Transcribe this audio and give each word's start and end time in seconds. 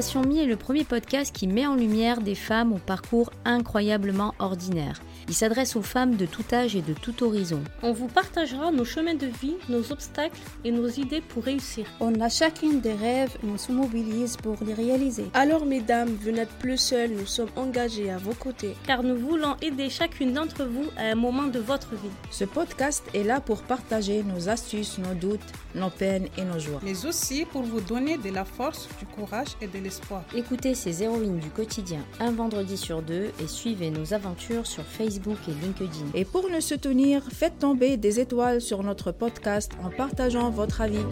Station 0.00 0.22
Mi 0.22 0.38
est 0.38 0.46
le 0.46 0.54
premier 0.54 0.84
podcast 0.84 1.34
qui 1.34 1.48
met 1.48 1.66
en 1.66 1.74
lumière 1.74 2.20
des 2.20 2.36
femmes 2.36 2.72
au 2.72 2.78
parcours 2.78 3.32
incroyablement 3.44 4.32
ordinaire. 4.38 5.00
Il 5.28 5.34
s'adresse 5.34 5.76
aux 5.76 5.82
femmes 5.82 6.16
de 6.16 6.24
tout 6.24 6.44
âge 6.52 6.74
et 6.74 6.80
de 6.80 6.94
tout 6.94 7.22
horizon. 7.22 7.62
On 7.82 7.92
vous 7.92 8.06
partagera 8.06 8.72
nos 8.72 8.86
chemins 8.86 9.14
de 9.14 9.26
vie, 9.26 9.56
nos 9.68 9.92
obstacles 9.92 10.38
et 10.64 10.70
nos 10.70 10.88
idées 10.88 11.20
pour 11.20 11.44
réussir. 11.44 11.84
On 12.00 12.18
a 12.20 12.30
chacune 12.30 12.80
des 12.80 12.94
rêves 12.94 13.36
et 13.44 13.46
on 13.46 13.58
se 13.58 13.70
mobilise 13.70 14.38
pour 14.38 14.56
les 14.64 14.72
réaliser. 14.72 15.26
Alors 15.34 15.66
mesdames, 15.66 16.16
vous 16.22 16.30
n'êtes 16.30 16.52
plus 16.60 16.78
seules, 16.78 17.10
nous 17.10 17.26
sommes 17.26 17.50
engagés 17.56 18.10
à 18.10 18.16
vos 18.16 18.32
côtés. 18.32 18.74
Car 18.86 19.02
nous 19.02 19.16
voulons 19.16 19.56
aider 19.60 19.90
chacune 19.90 20.32
d'entre 20.32 20.64
vous 20.64 20.86
à 20.96 21.02
un 21.02 21.14
moment 21.14 21.46
de 21.46 21.58
votre 21.58 21.90
vie. 21.90 22.10
Ce 22.30 22.44
podcast 22.44 23.04
est 23.12 23.24
là 23.24 23.40
pour 23.40 23.62
partager 23.62 24.22
nos 24.22 24.48
astuces, 24.48 24.96
nos 24.96 25.14
doutes, 25.14 25.40
nos 25.74 25.90
peines 25.90 26.28
et 26.38 26.44
nos 26.44 26.58
joies. 26.58 26.80
Mais 26.82 27.04
aussi 27.04 27.44
pour 27.44 27.62
vous 27.62 27.82
donner 27.82 28.16
de 28.16 28.30
la 28.30 28.46
force, 28.46 28.88
du 28.98 29.04
courage 29.04 29.48
et 29.60 29.66
de 29.66 29.78
l'espoir. 29.78 30.24
Écoutez 30.34 30.74
ces 30.74 31.02
héroïnes 31.02 31.38
du 31.38 31.50
quotidien 31.50 32.00
un 32.18 32.30
vendredi 32.30 32.78
sur 32.78 33.02
deux 33.02 33.30
et 33.42 33.46
suivez 33.46 33.90
nos 33.90 34.14
aventures 34.14 34.66
sur 34.66 34.84
Facebook 34.84 35.17
et 35.26 35.52
LinkedIn. 35.62 36.10
Et 36.14 36.24
pour 36.24 36.48
nous 36.48 36.60
soutenir, 36.60 37.22
faites 37.32 37.58
tomber 37.58 37.96
des 37.96 38.20
étoiles 38.20 38.60
sur 38.60 38.82
notre 38.82 39.12
podcast 39.12 39.72
en 39.82 39.90
partageant 39.90 40.50
votre 40.50 40.80
avis. 40.80 41.04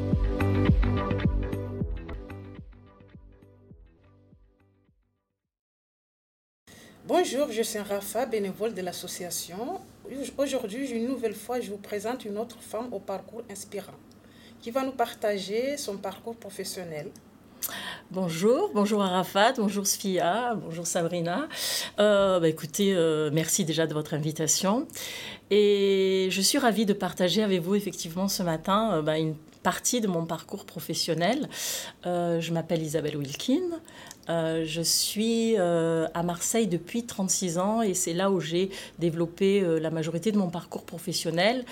Bonjour, 7.07 7.53
je 7.53 7.63
suis 7.63 7.79
Rafa, 7.79 8.27
bénévole 8.27 8.75
de 8.75 8.83
l'association. 8.83 9.81
Aujourd'hui, 10.39 10.91
une 10.91 11.07
nouvelle 11.07 11.35
fois, 11.35 11.61
je 11.61 11.71
vous 11.71 11.79
présente 11.79 12.25
une 12.25 12.39
autre 12.39 12.59
femme 12.61 12.93
au 12.93 12.99
parcours 12.99 13.43
inspirant 13.51 13.93
qui 14.61 14.71
va 14.71 14.83
nous 14.85 14.93
partager 14.93 15.77
son 15.77 15.97
parcours 15.97 16.37
professionnel. 16.37 17.11
Bonjour, 18.13 18.71
bonjour 18.73 19.03
Arafat, 19.03 19.55
bonjour 19.55 19.85
Sfia, 19.85 20.55
bonjour 20.55 20.87
Sabrina. 20.87 21.49
Euh, 21.99 22.39
bah, 22.39 22.49
écoutez, 22.49 22.95
euh, 22.95 23.31
merci 23.33 23.65
déjà 23.65 23.89
de 23.89 23.95
votre 23.95 24.15
invitation. 24.15 24.87
Et 25.51 26.29
je 26.31 26.41
suis 26.41 26.59
ravie 26.59 26.87
de 26.87 26.93
partager 26.93 27.43
avec 27.43 27.63
vous 27.63 27.75
effectivement 27.75 28.29
ce 28.29 28.45
matin 28.45 28.93
euh, 28.93 29.03
bah, 29.03 29.19
une 29.19 29.35
partie 29.65 30.01
de 30.01 30.07
mon 30.07 30.25
parcours 30.25 30.67
professionnel. 30.67 31.49
je 32.05 32.53
m'appelle 32.53 32.81
Isabelle 32.81 33.17
Wilkin. 33.17 33.81
je 34.29 34.83
suis 34.85 35.57
à 35.57 36.23
Marseille 36.23 36.69
depuis 36.69 37.05
36 37.05 37.59
ans 37.59 37.83
et 37.83 37.95
c'est 37.95 38.13
là 38.13 38.31
où 38.31 38.39
j'ai 38.39 38.71
développé 39.01 39.61
la 39.81 39.91
majorité 39.91 40.31
de 40.31 40.39
mon 40.39 40.51
parcours 40.51 40.85
professionnel. 40.85 41.65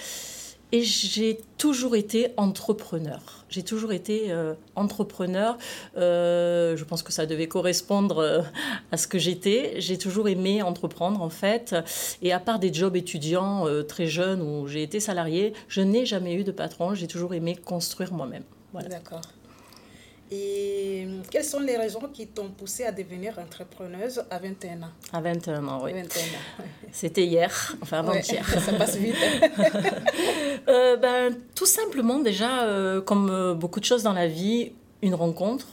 Et 0.74 0.82
j'ai 0.82 1.38
toujours 1.56 1.94
été 1.94 2.32
entrepreneur. 2.36 3.20
J'ai 3.48 3.62
toujours 3.62 3.92
été 3.92 4.32
euh, 4.32 4.54
entrepreneur. 4.74 5.56
Euh, 5.96 6.76
je 6.76 6.82
pense 6.82 7.04
que 7.04 7.12
ça 7.12 7.26
devait 7.26 7.46
correspondre 7.46 8.18
euh, 8.18 8.42
à 8.90 8.96
ce 8.96 9.06
que 9.06 9.16
j'étais. 9.16 9.80
J'ai 9.80 9.98
toujours 9.98 10.28
aimé 10.28 10.62
entreprendre 10.62 11.22
en 11.22 11.30
fait. 11.30 11.76
Et 12.22 12.32
à 12.32 12.40
part 12.40 12.58
des 12.58 12.74
jobs 12.74 12.96
étudiants 12.96 13.66
très 13.86 14.08
jeunes 14.08 14.42
où 14.42 14.66
j'ai 14.66 14.82
été 14.82 14.98
salarié, 14.98 15.52
je 15.68 15.80
n'ai 15.80 16.06
jamais 16.06 16.34
eu 16.34 16.42
de 16.42 16.50
patron. 16.50 16.92
J'ai 16.92 17.06
toujours 17.06 17.34
aimé 17.34 17.54
construire 17.54 18.12
moi-même. 18.12 18.42
Voilà. 18.72 18.88
D'accord. 18.88 19.22
Et 20.30 21.06
quelles 21.30 21.44
sont 21.44 21.60
les 21.60 21.76
raisons 21.76 22.08
qui 22.12 22.26
t'ont 22.26 22.48
poussé 22.48 22.84
à 22.84 22.92
devenir 22.92 23.38
entrepreneuse 23.38 24.24
à 24.30 24.38
21 24.38 24.82
ans? 24.82 24.90
À 25.12 25.20
21 25.20 25.68
ans, 25.68 25.80
oui. 25.84 25.92
C'était 26.92 27.24
hier, 27.24 27.76
enfin 27.82 27.98
avant-hier. 27.98 28.48
ça 28.60 28.72
passe 28.72 28.96
vite. 28.96 29.16
euh, 30.68 30.96
ben, 30.96 31.36
tout 31.54 31.66
simplement, 31.66 32.20
déjà, 32.20 32.62
euh, 32.62 33.00
comme 33.00 33.30
euh, 33.30 33.54
beaucoup 33.54 33.80
de 33.80 33.84
choses 33.84 34.02
dans 34.02 34.12
la 34.12 34.26
vie, 34.26 34.72
une 35.02 35.14
rencontre. 35.14 35.66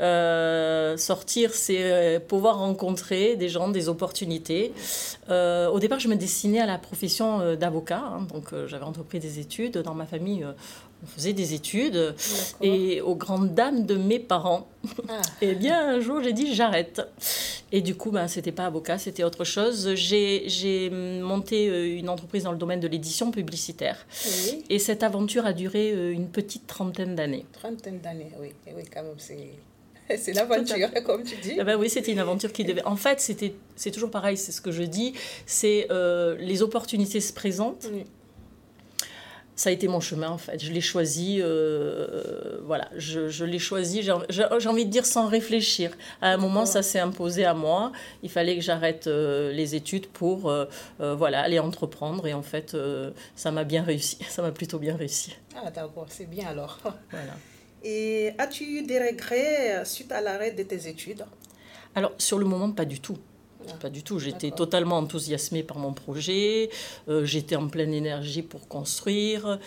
Euh, 0.00 0.96
sortir, 0.96 1.54
c'est 1.54 2.20
pouvoir 2.26 2.58
rencontrer 2.58 3.36
des 3.36 3.48
gens, 3.48 3.68
des 3.68 3.88
opportunités. 3.88 4.72
au 5.28 5.78
départ, 5.78 6.00
je 6.00 6.08
me 6.08 6.16
destinais 6.16 6.60
à 6.60 6.66
la 6.66 6.78
profession 6.78 7.54
d'avocat, 7.54 8.02
hein, 8.02 8.26
donc 8.32 8.54
j'avais 8.66 8.84
entrepris 8.84 9.20
des 9.20 9.38
études. 9.38 9.78
Dans 9.78 9.94
ma 9.94 10.06
famille, 10.06 10.46
on 11.02 11.06
faisait 11.06 11.32
des 11.32 11.54
études 11.54 12.14
et 12.62 13.00
aux 13.00 13.14
grandes 13.14 13.54
dames 13.54 13.86
de 13.86 13.96
mes 13.96 14.18
parents. 14.18 14.66
Ah. 15.08 15.20
et 15.42 15.50
eh 15.50 15.54
bien, 15.54 15.96
un 15.96 16.00
jour, 16.00 16.22
j'ai 16.22 16.32
dit 16.32 16.54
j'arrête. 16.54 17.02
Et 17.72 17.80
du 17.80 17.96
coup, 17.96 18.10
ben, 18.10 18.28
c'était 18.28 18.52
pas 18.52 18.66
avocat, 18.66 18.98
c'était 18.98 19.24
autre 19.24 19.44
chose. 19.44 19.94
J'ai 19.94 20.90
monté 20.90 21.68
euh, 21.68 21.98
une 21.98 22.08
entreprise 22.08 22.44
dans 22.44 22.52
le 22.52 22.58
domaine 22.58 22.80
de 22.80 22.88
l'édition 22.88 23.30
publicitaire. 23.30 24.06
Et 24.70 24.78
cette 24.78 25.02
aventure 25.02 25.44
a 25.46 25.52
duré 25.52 25.92
euh, 25.92 26.12
une 26.12 26.28
petite 26.28 26.66
trentaine 26.66 27.14
d'années. 27.14 27.44
Trentaine 27.52 28.00
d'années, 28.00 28.30
oui. 28.40 28.52
Et 28.66 28.72
oui, 28.74 28.82
quand 28.92 29.02
même, 29.02 29.14
c'est. 29.18 29.50
C'est 30.18 30.34
l'aventure, 30.34 30.88
comme 31.04 31.24
tu 31.24 31.34
dis. 31.42 31.56
Ah 31.58 31.64
ben 31.64 31.76
oui, 31.76 31.90
c'était 31.90 32.12
une 32.12 32.20
aventure 32.20 32.52
qui 32.52 32.64
devait. 32.64 32.84
En 32.84 32.94
fait, 32.94 33.20
c'était, 33.20 33.54
c'est 33.74 33.90
toujours 33.90 34.08
pareil, 34.08 34.36
c'est 34.36 34.52
ce 34.52 34.60
que 34.60 34.70
je 34.70 34.84
dis. 34.84 35.14
C'est 35.46 35.88
euh, 35.90 36.36
les 36.38 36.62
opportunités 36.62 37.20
se 37.20 37.32
présentent 37.32 37.88
ça 39.56 39.70
a 39.70 39.72
été 39.72 39.88
mon 39.88 40.00
chemin 40.00 40.28
en 40.28 40.38
fait. 40.38 40.62
Je 40.62 40.70
l'ai 40.70 40.82
choisi, 40.82 41.38
euh, 41.40 42.58
voilà, 42.64 42.88
je, 42.96 43.28
je 43.30 43.44
l'ai 43.44 43.58
choisi, 43.58 44.02
j'ai 44.02 44.68
envie 44.68 44.84
de 44.84 44.90
dire 44.90 45.06
sans 45.06 45.26
réfléchir. 45.26 45.96
À 46.20 46.30
un 46.30 46.36
moment, 46.36 46.66
ça 46.66 46.82
s'est 46.82 47.00
imposé 47.00 47.46
à 47.46 47.54
moi. 47.54 47.90
Il 48.22 48.30
fallait 48.30 48.54
que 48.54 48.60
j'arrête 48.60 49.06
euh, 49.06 49.50
les 49.52 49.74
études 49.74 50.06
pour 50.08 50.50
euh, 50.50 50.66
voilà, 50.98 51.40
aller 51.40 51.58
entreprendre 51.58 52.26
et 52.26 52.34
en 52.34 52.42
fait, 52.42 52.76
ça 53.34 53.50
m'a 53.50 53.64
bien 53.64 53.82
réussi. 53.82 54.18
Ça 54.36 54.42
m'a 54.42 54.52
plutôt 54.52 54.78
bien 54.78 54.96
réussi. 54.96 55.34
Ah 55.56 55.70
d'accord, 55.70 56.06
c'est 56.10 56.28
bien 56.28 56.48
alors. 56.48 56.78
Voilà. 57.10 57.32
Et 57.82 58.32
as-tu 58.36 58.64
eu 58.64 58.82
des 58.82 58.98
regrets 58.98 59.82
suite 59.86 60.12
à 60.12 60.20
l'arrêt 60.20 60.50
de 60.50 60.62
tes 60.62 60.88
études? 60.88 61.24
Alors, 61.94 62.12
sur 62.18 62.38
le 62.38 62.44
moment, 62.44 62.70
pas 62.70 62.84
du 62.84 63.00
tout. 63.00 63.16
Pas 63.80 63.90
du 63.90 64.02
tout. 64.02 64.18
J'étais 64.18 64.50
totalement 64.50 64.98
enthousiasmée 64.98 65.62
par 65.62 65.78
mon 65.78 65.92
projet. 65.92 66.70
Euh, 67.08 67.24
j'étais 67.24 67.56
en 67.56 67.68
pleine 67.68 67.92
énergie 67.92 68.42
pour 68.42 68.68
construire. 68.68 69.58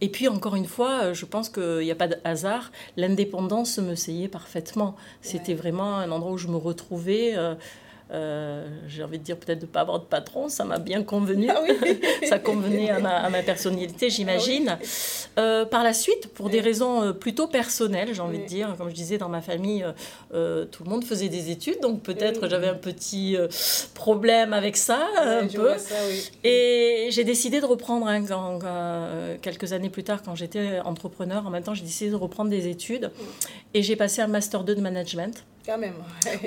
Et 0.00 0.08
puis, 0.10 0.28
encore 0.28 0.56
une 0.56 0.66
fois, 0.66 1.14
je 1.14 1.24
pense 1.24 1.48
qu'il 1.48 1.78
n'y 1.78 1.90
a 1.90 1.94
pas 1.94 2.08
de 2.08 2.16
hasard. 2.24 2.70
L'indépendance 2.96 3.78
me 3.78 3.94
seyait 3.94 4.28
parfaitement. 4.28 4.94
C'était 5.22 5.54
vraiment 5.54 5.96
un 5.96 6.10
endroit 6.10 6.32
où 6.32 6.38
je 6.38 6.48
me 6.48 6.56
retrouvais. 6.56 7.32
Euh, 7.36 7.54
euh, 8.12 8.68
j'ai 8.86 9.02
envie 9.02 9.18
de 9.18 9.24
dire 9.24 9.36
peut-être 9.36 9.58
de 9.58 9.66
ne 9.66 9.70
pas 9.70 9.80
avoir 9.80 9.98
de 9.98 10.04
patron, 10.04 10.48
ça 10.48 10.64
m'a 10.64 10.78
bien 10.78 11.02
convenu. 11.02 11.48
Ah 11.50 11.60
ça 12.28 12.38
convenait 12.38 12.90
à 12.90 13.00
ma, 13.00 13.16
à 13.16 13.30
ma 13.30 13.42
personnalité, 13.42 14.10
j'imagine. 14.10 14.78
Ah 14.78 15.40
euh, 15.40 15.64
par 15.64 15.82
la 15.82 15.92
suite, 15.92 16.28
pour 16.28 16.48
des 16.48 16.60
raisons 16.60 17.02
euh, 17.02 17.12
plutôt 17.12 17.48
personnelles, 17.48 18.14
j'ai 18.14 18.20
envie 18.20 18.38
de 18.38 18.46
dire, 18.46 18.74
comme 18.78 18.90
je 18.90 18.94
disais, 18.94 19.18
dans 19.18 19.28
ma 19.28 19.42
famille, 19.42 19.84
tout 20.30 20.84
le 20.84 20.90
monde 20.90 21.04
faisait 21.04 21.28
des 21.28 21.50
études, 21.50 21.80
donc 21.80 22.02
peut-être 22.02 22.48
j'avais 22.48 22.68
un 22.68 22.74
petit 22.74 23.36
problème 23.94 24.52
avec 24.52 24.76
ça, 24.76 25.00
un 25.18 25.46
peu. 25.46 25.72
Et 26.44 27.08
j'ai 27.10 27.24
décidé 27.24 27.60
de 27.60 27.66
reprendre, 27.66 28.06
hein, 28.06 29.38
quelques 29.42 29.72
années 29.72 29.90
plus 29.90 30.04
tard, 30.04 30.22
quand 30.22 30.34
j'étais 30.34 30.80
entrepreneur, 30.80 31.46
en 31.46 31.50
même 31.50 31.62
temps, 31.62 31.74
j'ai 31.74 31.82
décidé 31.82 32.10
de 32.10 32.16
reprendre 32.16 32.50
des 32.50 32.68
études. 32.68 33.10
Et 33.74 33.82
j'ai 33.82 33.96
passé 33.96 34.22
un 34.22 34.26
Master 34.26 34.64
2 34.64 34.74
de 34.76 34.80
Management. 34.80 35.44
Quand 35.66 35.78
même. 35.78 35.94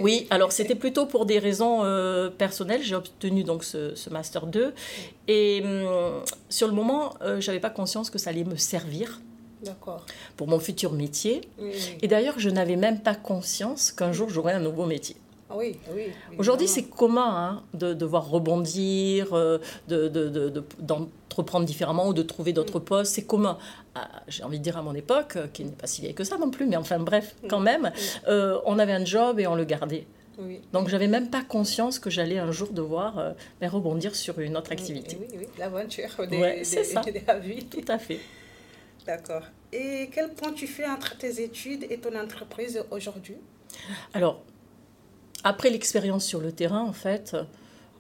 oui, 0.02 0.28
alors 0.30 0.54
c'était 0.54 0.76
plutôt 0.76 1.06
pour 1.06 1.26
des 1.26 1.40
raisons 1.40 1.84
euh, 1.84 2.30
personnelles. 2.30 2.82
J'ai 2.82 2.96
obtenu 2.96 3.44
donc 3.44 3.66
ce, 3.66 4.10
Master 4.10 4.48
2. 4.48 4.74
Et 5.28 5.62
hum, 5.64 6.24
sur 6.48 6.68
le 6.68 6.74
moment, 6.74 7.14
euh, 7.22 7.42
je 7.42 7.48
n'avais 7.48 7.60
pas 7.60 7.70
conscience 7.70 8.10
que 8.10 8.18
ça 8.18 8.30
allait 8.30 8.46
me 8.46 8.56
servir. 8.56 9.20
Pour 10.38 10.48
mon 10.48 10.60
futur 10.60 10.94
métier. 10.94 11.42
Et 12.02 12.08
d'ailleurs, 12.08 12.36
je 12.40 12.50
n'avais 12.50 12.78
même 12.78 13.02
pas 13.02 13.14
conscience 13.14 13.92
qu'un 13.92 14.14
jour 14.14 14.30
j'aurais 14.30 14.54
un 14.54 14.60
nouveau 14.60 14.86
métier. 14.86 15.18
Ah 15.50 15.56
oui, 15.58 15.78
oui. 15.96 16.12
Aujourd'hui, 16.38 16.68
c'est 16.68 16.84
commun 16.84 17.36
hein, 17.36 17.64
de 17.74 17.94
devoir 17.96 18.30
rebondir, 18.30 19.34
euh, 19.34 19.58
de, 19.88 20.08
de, 20.08 20.30
de, 20.30 20.64
d'entreprendre 21.40 21.66
différemment 21.66 22.08
ou 22.08 22.14
de 22.14 22.22
trouver 22.22 22.54
d'autres 22.54 22.80
mm. 22.80 22.86
postes. 22.86 23.14
C'est 23.16 23.26
commun. 23.26 23.58
Ah, 23.96 24.10
j'ai 24.28 24.44
envie 24.44 24.60
de 24.60 24.64
dire 24.64 24.78
à 24.78 24.82
mon 24.82 24.94
époque, 24.94 25.36
euh, 25.36 25.48
qui 25.48 25.64
n'est 25.64 25.72
pas 25.72 25.88
si 25.88 26.02
vieille 26.02 26.14
que 26.14 26.24
ça 26.24 26.38
non 26.38 26.52
plus, 26.52 26.66
mais 26.66 26.76
enfin 26.76 27.00
bref, 27.00 27.36
mm. 27.44 27.48
quand 27.48 27.60
même, 27.60 27.84
mm. 27.84 27.92
euh, 28.28 28.60
on 28.66 28.78
avait 28.80 28.94
un 28.94 29.06
job 29.06 29.40
et 29.40 29.48
on 29.48 29.56
le 29.56 29.64
gardait. 29.64 30.06
Oui. 30.38 30.62
Donc 30.72 30.88
j'avais 30.88 31.08
même 31.08 31.30
pas 31.30 31.42
conscience 31.42 32.00
que 32.00 32.10
j'allais 32.10 32.40
un 32.40 32.52
jour 32.52 32.70
devoir 32.72 33.34
ben, 33.60 33.70
rebondir 33.70 34.16
sur 34.16 34.40
une 34.40 34.56
autre 34.56 34.72
activité. 34.72 35.18
Oui, 35.20 35.28
oui, 35.38 35.48
l'aventure 35.58 36.28
des, 36.30 36.38
ouais, 36.38 36.62
c'est 36.64 36.86
ça. 36.86 37.02
Tout 37.02 37.86
à 37.90 38.00
fait. 38.00 38.20
D'accord. 39.06 39.44
Et 39.74 40.10
quel 40.14 40.30
point 40.30 40.54
tu 40.54 40.66
fais 40.66 40.88
entre 40.88 41.18
tes 41.18 41.44
études 41.44 41.86
et 41.90 41.98
ton 41.98 42.18
entreprise 42.18 42.82
aujourd'hui? 42.90 43.36
Alors, 44.14 44.42
après 45.44 45.70
l'expérience 45.70 46.26
sur 46.26 46.40
le 46.40 46.54
terrain, 46.54 46.84
en 46.84 46.94
fait, 46.94 47.36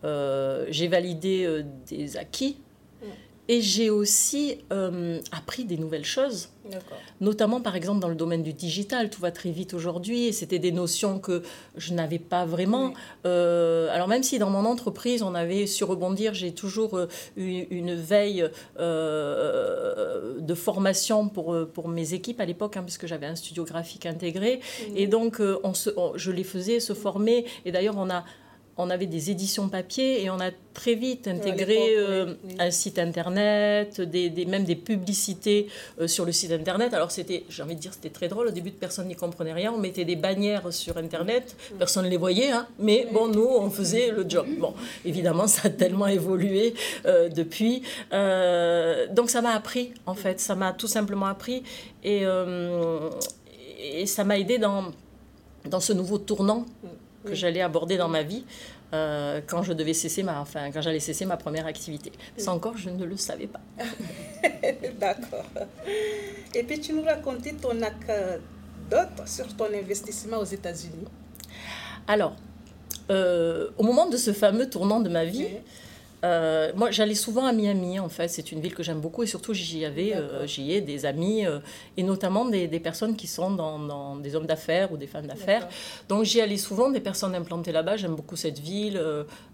euh, 0.03 0.65
j'ai 0.69 0.87
validé 0.87 1.43
euh, 1.45 1.63
des 1.87 2.17
acquis. 2.17 2.57
Et 3.51 3.61
j'ai 3.61 3.89
aussi 3.89 4.59
euh, 4.71 5.19
appris 5.31 5.65
des 5.65 5.77
nouvelles 5.77 6.05
choses, 6.05 6.49
notamment 7.19 7.61
par 7.61 7.75
exemple 7.75 7.99
dans 7.99 8.07
le 8.07 8.13
domaine 8.13 8.43
du 8.43 8.53
digital. 8.53 9.09
Tout 9.09 9.21
va 9.21 9.31
très 9.31 9.49
vite 9.49 9.73
aujourd'hui 9.73 10.27
et 10.27 10.31
c'était 10.31 10.59
des 10.59 10.71
notions 10.71 11.17
que 11.17 11.41
je 11.75 11.95
n'avais 11.95 12.19
pas 12.19 12.45
vraiment. 12.45 12.93
Euh, 13.25 13.89
alors 13.91 14.07
même 14.07 14.21
si 14.21 14.37
dans 14.37 14.51
mon 14.51 14.65
entreprise 14.65 15.23
on 15.23 15.33
avait 15.33 15.65
su 15.65 15.83
rebondir, 15.83 16.35
j'ai 16.35 16.53
toujours 16.53 16.95
euh, 16.95 17.07
eu 17.37 17.65
une 17.71 17.95
veille 17.95 18.47
de 18.77 20.53
formation 20.53 21.27
pour, 21.27 21.57
pour 21.73 21.87
mes 21.87 22.13
équipes 22.13 22.39
à 22.41 22.45
l'époque, 22.45 22.77
hein, 22.77 22.83
puisque 22.83 23.07
j'avais 23.07 23.25
un 23.25 23.35
studio 23.35 23.65
graphique 23.65 24.05
intégré. 24.05 24.59
Et 24.95 25.07
donc 25.07 25.41
on 25.63 25.73
se, 25.73 25.89
je 26.13 26.31
les 26.31 26.43
faisais 26.43 26.79
se 26.79 26.93
former. 26.93 27.45
Et 27.65 27.71
d'ailleurs 27.71 27.95
on 27.97 28.11
a 28.11 28.23
on 28.79 28.89
avait 28.89 29.07
des 29.07 29.29
éditions 29.29 29.67
papier 29.67 30.23
et 30.23 30.29
on 30.29 30.39
a 30.39 30.51
très 30.73 30.95
vite 30.95 31.27
intégré 31.27 31.97
euh, 31.97 32.35
un 32.59 32.71
site 32.71 32.97
internet, 32.97 33.99
des, 33.99 34.45
même 34.45 34.63
des 34.63 34.77
publicités 34.77 35.67
euh, 35.99 36.07
sur 36.07 36.23
le 36.23 36.31
site 36.31 36.53
internet. 36.53 36.93
Alors 36.93 37.11
c'était, 37.11 37.43
j'ai 37.49 37.61
envie 37.61 37.75
de 37.75 37.81
dire, 37.81 37.93
c'était 37.93 38.09
très 38.09 38.29
drôle. 38.29 38.47
Au 38.47 38.51
début, 38.51 38.71
personne 38.71 39.07
n'y 39.09 39.15
comprenait 39.15 39.51
rien. 39.51 39.73
On 39.73 39.77
mettait 39.77 40.05
des 40.05 40.15
bannières 40.15 40.71
sur 40.71 40.95
internet, 40.97 41.57
personne 41.77 42.05
ne 42.05 42.09
les 42.09 42.15
voyait, 42.15 42.51
hein. 42.51 42.67
mais 42.79 43.05
bon, 43.11 43.27
nous, 43.27 43.45
on 43.45 43.69
faisait 43.69 44.11
le 44.11 44.23
job. 44.27 44.47
Bon, 44.57 44.73
évidemment, 45.03 45.47
ça 45.47 45.67
a 45.67 45.69
tellement 45.69 46.07
évolué 46.07 46.73
euh, 47.05 47.27
depuis. 47.27 47.83
donc 49.13 49.29
ça 49.29 49.41
m'a 49.41 49.51
appris, 49.51 49.91
en 50.05 50.15
fait, 50.15 50.39
ça 50.39 50.55
m'a 50.55 50.71
tout 50.71 50.87
simplement 50.87 51.25
appris 51.25 51.63
et, 52.05 52.23
et 53.81 54.05
ça 54.05 54.23
m'a 54.23 54.39
aidé 54.39 54.57
dans, 54.57 54.85
dans 55.69 55.81
ce 55.81 55.91
nouveau 55.91 56.17
tournant 56.17 56.65
que 57.25 57.35
j'allais 57.35 57.61
aborder 57.61 57.97
dans 57.97 58.07
ma 58.07 58.23
vie 58.23 58.45
euh, 58.93 59.41
quand 59.45 59.61
je 59.61 59.73
devais 59.73 59.93
cesser 59.93 60.23
ma, 60.23 60.39
enfin, 60.39 60.71
quand 60.71 60.81
j'allais 60.81 60.99
cesser 60.99 61.25
ma 61.25 61.37
première 61.37 61.67
activité. 61.67 62.11
Ça 62.37 62.51
encore, 62.51 62.77
je 62.77 62.89
ne 62.89 63.05
le 63.05 63.17
savais 63.17 63.47
pas. 63.47 63.61
D'accord. 64.99 65.45
Et 66.55 66.63
puis 66.63 66.79
tu 66.79 66.93
nous 66.93 67.03
racontais 67.03 67.53
ton 67.53 67.71
anecdote 67.71 69.27
sur 69.27 69.55
ton 69.55 69.67
investissement 69.73 70.37
aux 70.37 70.45
États-Unis. 70.45 71.07
Alors, 72.07 72.35
euh, 73.11 73.69
au 73.77 73.83
moment 73.83 74.07
de 74.07 74.17
ce 74.17 74.33
fameux 74.33 74.69
tournant 74.69 74.99
de 74.99 75.09
ma 75.09 75.25
vie, 75.25 75.47
euh, 76.23 76.71
moi, 76.75 76.91
j'allais 76.91 77.15
souvent 77.15 77.45
à 77.45 77.53
Miami, 77.53 77.99
en 77.99 78.09
fait. 78.09 78.27
C'est 78.27 78.51
une 78.51 78.59
ville 78.59 78.75
que 78.75 78.83
j'aime 78.83 78.99
beaucoup 78.99 79.23
et 79.23 79.27
surtout, 79.27 79.53
j'y 79.53 79.85
avais, 79.85 80.15
euh, 80.15 80.45
j'y 80.45 80.73
ai 80.73 80.81
des 80.81 81.05
amis 81.05 81.45
euh, 81.45 81.59
et 81.97 82.03
notamment 82.03 82.45
des, 82.45 82.67
des, 82.67 82.79
personnes 82.79 83.15
qui 83.15 83.27
sont 83.27 83.51
dans, 83.51 83.79
dans 83.79 84.15
des 84.17 84.35
hommes 84.35 84.45
d'affaires 84.45 84.91
ou 84.91 84.97
des 84.97 85.07
femmes 85.07 85.27
d'affaires. 85.27 85.67
Donc, 86.09 86.25
j'y 86.25 86.41
allais 86.41 86.57
souvent, 86.57 86.89
des 86.89 86.99
personnes 86.99 87.35
implantées 87.35 87.71
là-bas. 87.71 87.97
J'aime 87.97 88.15
beaucoup 88.15 88.35
cette 88.35 88.59
ville. 88.59 89.01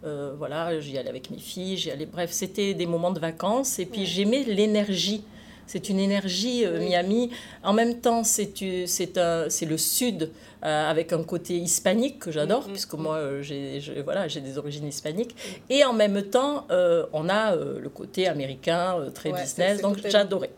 voilà, 0.03 0.79
j'y 0.79 0.97
allais 0.97 1.09
avec 1.09 1.29
mes 1.29 1.37
filles. 1.37 1.77
J'y 1.77 1.91
allais. 1.91 2.05
Bref, 2.05 2.31
c'était 2.31 2.73
des 2.73 2.85
moments 2.85 3.11
de 3.11 3.19
vacances 3.19 3.79
et 3.79 3.85
puis 3.85 4.05
j'aimais 4.05 4.43
l'énergie 4.43 5.23
c'est 5.67 5.89
une 5.89 5.99
énergie, 5.99 6.65
Miami. 6.65 7.31
En 7.63 7.73
même 7.73 7.99
temps, 7.99 8.23
c'est 8.23 8.61
le 8.61 9.77
sud 9.77 10.31
euh, 10.65 10.89
avec 10.89 11.13
un 11.13 11.21
côté 11.21 11.57
hispanique 11.57 12.17
que 12.17 12.31
j'adore, 12.31 12.63
mm, 12.63 12.69
mm, 12.69 12.71
puisque 12.71 12.93
moi, 12.95 13.17
mm. 13.17 13.23
euh, 13.23 13.41
j'ai 13.43 14.01
voilà, 14.03 14.27
des 14.27 14.57
origines 14.57 14.87
hispaniques. 14.87 15.35
Et 15.69 15.85
en 15.85 15.93
même 15.93 16.23
temps, 16.23 16.65
euh, 16.71 17.05
on 17.13 17.29
a 17.29 17.55
le 17.55 17.89
côté 17.89 18.27
américain, 18.27 18.97
très 19.13 19.31
business, 19.31 19.81
donc 19.81 19.99
j'adorais. 20.03 20.49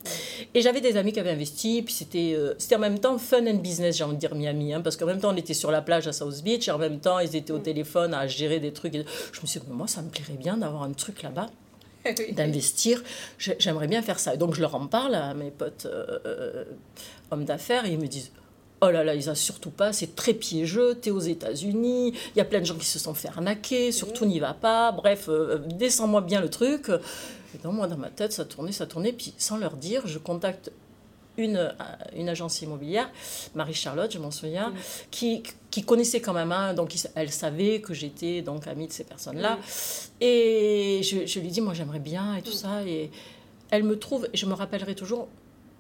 Et 0.54 0.62
j'avais 0.62 0.80
des 0.80 0.96
amis 0.96 1.12
qui 1.12 1.20
avaient 1.20 1.32
investi, 1.32 1.82
puis 1.82 1.94
c'était 1.94 2.38
c'était 2.58 2.76
en 2.76 2.80
même 2.80 3.00
temps 3.00 3.18
fun 3.18 3.46
and 3.48 3.56
business, 3.56 3.98
j'ai 3.98 4.06
envie 4.06 4.16
de 4.16 4.20
dire 4.20 4.34
Miami, 4.34 4.74
hein, 4.74 4.82
parce 4.82 4.96
qu'en 4.96 5.08
même 5.08 5.20
temps, 5.20 5.34
on 5.34 5.38
était 5.38 5.54
sur 5.54 5.72
la 5.72 5.82
plage 5.82 6.08
à 6.08 6.14
South 6.14 6.42
Beach, 6.42 6.70
et 6.70 6.72
en 6.72 6.78
même 6.78 7.00
temps, 7.00 7.20
ils 7.20 7.36
étaient 7.36 7.52
au 7.52 7.60
téléphone 7.60 8.14
à 8.14 8.28
gérer 8.28 8.60
des 8.60 8.72
trucs. 8.72 8.94
je 8.94 9.42
me 9.42 9.46
suis 9.46 9.60
dit, 9.60 9.66
moi, 9.70 9.88
ça 9.88 10.02
me 10.02 10.10
plairait 10.10 10.40
bien 10.40 10.56
d'avoir 10.56 10.84
un 10.84 10.94
truc 10.94 11.22
là-bas 11.22 11.48
d'investir. 12.32 13.04
J'aimerais 13.38 13.88
bien 13.88 14.02
faire 14.02 14.20
ça. 14.20 14.36
donc 14.38 14.56
je 14.56 14.62
leur 14.62 14.76
en 14.76 14.88
parle 14.88 15.16
à 15.16 15.34
mes 15.34 15.52
potes 15.52 15.88
hommes 17.32 17.46
d'affaires 17.46 17.86
et 17.86 17.92
ils 17.92 18.00
me 18.00 18.08
disent 18.08 18.32
Oh 18.82 18.92
là 18.92 19.04
là, 19.04 19.16
ils 19.16 19.36
surtout 19.36 19.72
pas, 19.72 19.92
c'est 19.92 20.16
très 20.16 20.34
piégeux, 20.34 20.94
t'es 20.94 21.10
aux 21.10 21.20
États-Unis, 21.20 22.10
il 22.10 22.38
y 22.38 22.42
a 22.42 22.46
plein 22.46 22.60
de 22.60 22.66
gens 22.66 22.76
qui 22.76 22.86
se 22.86 23.00
sont 23.00 23.16
fait 23.16 23.28
arnaquer, 23.28 23.92
surtout 23.92 24.26
n'y 24.26 24.40
va 24.40 24.54
pas, 24.54 24.92
bref, 24.92 25.30
euh, 25.30 25.58
descends-moi 25.58 26.22
bien 26.22 26.42
le 26.42 26.50
truc. 26.50 26.90
Et 26.90 27.58
dans 27.64 27.72
moi, 27.72 27.88
dans 27.88 27.98
ma 27.98 28.12
tête, 28.12 28.34
ça 28.34 28.46
tournait, 28.46 28.72
ça 28.72 28.86
tournait, 28.86 29.14
puis 29.14 29.34
sans 29.40 29.58
leur 29.58 29.78
dire, 29.78 30.06
je 30.06 30.20
contacte 30.20 30.72
une, 31.38 31.58
euh, 31.58 31.72
une 32.16 32.30
agence 32.30 32.62
immobilière, 32.62 33.10
Marie-Charlotte, 33.56 34.12
je 34.12 34.20
m'en 34.20 34.32
souviens, 34.32 34.74
qui, 35.12 35.44
qui 35.72 35.84
connaissait 35.84 36.22
quand 36.22 36.34
même, 36.34 36.52
hein, 36.52 36.74
donc 36.74 36.94
elle 37.16 37.32
savait 37.32 37.82
que 37.82 37.94
j'étais 37.94 38.42
donc 38.42 38.68
amie 38.68 38.88
de 38.88 38.94
ces 38.94 39.04
personnes-là. 39.04 39.60
Et 40.20 41.02
je, 41.04 41.26
je, 41.26 41.40
lui 41.40 41.50
dis, 41.50 41.62
moi 41.62 41.74
j'aimerais 41.74 42.00
bien 42.00 42.36
et 42.36 42.42
tout 42.42 42.52
ça, 42.52 42.84
et 42.84 43.12
elle 43.70 43.84
me 43.84 43.98
trouve, 43.98 44.28
je 44.34 44.46
me 44.46 44.54
rappellerai 44.54 44.96
toujours, 44.96 45.28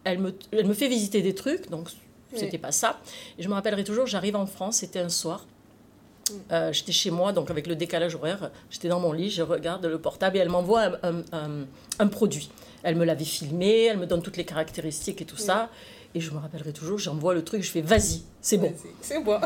elle 0.03 0.19
me, 0.19 0.35
elle 0.51 0.67
me 0.67 0.73
fait 0.73 0.87
visiter 0.87 1.21
des 1.21 1.35
trucs, 1.35 1.69
donc 1.69 1.89
c'était 2.33 2.57
pas 2.57 2.71
ça. 2.71 2.99
Et 3.37 3.43
je 3.43 3.49
me 3.49 3.53
rappellerai 3.53 3.83
toujours, 3.83 4.05
j'arrive 4.05 4.35
en 4.35 4.45
France, 4.45 4.77
c'était 4.77 4.99
un 4.99 5.09
soir. 5.09 5.45
Euh, 6.51 6.71
j'étais 6.73 6.91
chez 6.91 7.11
moi, 7.11 7.31
donc 7.31 7.49
avec 7.49 7.67
le 7.67 7.75
décalage 7.75 8.15
horaire, 8.15 8.51
j'étais 8.69 8.87
dans 8.87 8.99
mon 8.99 9.11
lit, 9.11 9.29
je 9.29 9.41
regarde 9.41 9.85
le 9.85 9.99
portable 9.99 10.37
et 10.37 10.39
elle 10.39 10.49
m'envoie 10.49 10.91
un, 11.03 11.23
un, 11.99 12.07
produit. 12.07 12.49
Elle 12.83 12.95
me 12.95 13.05
l'avait 13.05 13.25
filmé, 13.25 13.85
elle 13.85 13.97
me 13.97 14.05
donne 14.05 14.21
toutes 14.21 14.37
les 14.37 14.45
caractéristiques 14.45 15.21
et 15.21 15.25
tout 15.25 15.37
ça. 15.37 15.69
Et 16.15 16.19
je 16.19 16.31
me 16.31 16.39
rappellerai 16.39 16.71
toujours, 16.71 16.97
j'envoie 16.97 17.33
le 17.33 17.43
truc, 17.43 17.61
je 17.61 17.69
fais 17.69 17.81
vas-y, 17.81 18.21
c'est 18.41 18.57
bon. 18.57 18.73
C'est 19.01 19.21
bon. 19.21 19.39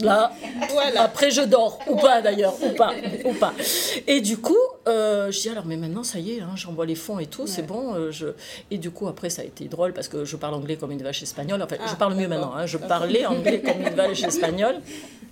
Là, 0.00 0.32
voilà. 0.70 1.02
après 1.02 1.30
je 1.30 1.42
dors, 1.42 1.78
ou 1.88 1.96
pas 1.96 2.22
d'ailleurs, 2.22 2.54
ou 2.62 2.70
pas, 2.70 2.92
ou 3.24 3.34
pas. 3.34 3.52
Et 4.06 4.20
du 4.20 4.38
coup, 4.38 4.56
euh, 4.86 5.30
je 5.32 5.40
dis 5.40 5.48
alors, 5.48 5.66
mais 5.66 5.76
maintenant 5.76 6.04
ça 6.04 6.20
y 6.20 6.36
est, 6.36 6.40
hein, 6.40 6.52
j'envoie 6.54 6.86
les 6.86 6.94
fonds 6.94 7.18
et 7.18 7.26
tout, 7.26 7.46
c'est 7.46 7.66
bon. 7.66 7.94
Euh, 7.94 8.12
je... 8.12 8.28
Et 8.70 8.78
du 8.78 8.92
coup, 8.92 9.08
après, 9.08 9.30
ça 9.30 9.42
a 9.42 9.44
été 9.44 9.66
drôle 9.66 9.92
parce 9.92 10.08
que 10.08 10.24
je 10.24 10.36
parle 10.36 10.54
anglais 10.54 10.76
comme 10.76 10.92
une 10.92 11.02
vache 11.02 11.22
espagnole. 11.22 11.60
En 11.60 11.66
fait, 11.66 11.80
je 11.84 11.92
ah, 11.92 11.96
parle 11.96 12.14
mieux 12.14 12.28
maintenant, 12.28 12.54
hein, 12.54 12.66
je 12.66 12.78
parlais 12.78 13.26
anglais 13.26 13.60
comme 13.60 13.82
une 13.82 13.94
vache 13.94 14.22
espagnole. 14.22 14.76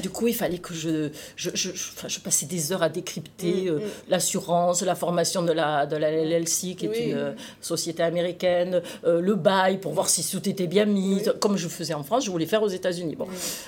Du 0.00 0.10
coup, 0.10 0.28
il 0.28 0.34
fallait 0.34 0.58
que 0.58 0.74
je, 0.74 1.10
je, 1.36 1.50
je, 1.54 1.70
je 2.06 2.20
passais 2.20 2.46
des 2.46 2.72
heures 2.72 2.82
à 2.82 2.88
décrypter 2.88 3.64
mm, 3.64 3.68
euh, 3.68 3.78
mm. 3.78 3.82
l'assurance, 4.08 4.82
la 4.82 4.94
formation 4.94 5.42
de 5.42 5.52
la, 5.52 5.86
de 5.86 5.96
la 5.96 6.10
LLC, 6.10 6.74
qui 6.76 6.86
est 6.86 7.10
une 7.10 7.34
société 7.60 8.02
américaine, 8.02 8.82
le 9.04 9.34
bail 9.34 9.78
pour 9.78 9.92
voir 9.92 10.08
si 10.08 10.28
tout 10.28 10.48
était 10.48 10.66
bien 10.66 10.84
mis, 10.84 11.22
comme 11.40 11.56
je 11.56 11.68
faisais 11.68 11.94
en 11.94 12.02
France 12.02 12.12
je 12.24 12.30
voulais 12.30 12.46
faire 12.46 12.62
aux 12.62 12.68
États-Unis. 12.68 13.16
Bon, 13.16 13.26